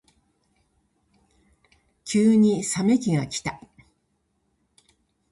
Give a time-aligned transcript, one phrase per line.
[2.05, 3.61] 急に冷め期がきた。